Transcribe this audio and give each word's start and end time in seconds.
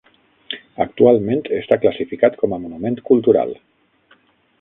Actualment 0.85 1.43
està 1.57 1.77
classificat 1.83 2.39
com 2.45 2.57
a 2.57 2.59
monument 2.65 2.97
cultural. 3.11 3.53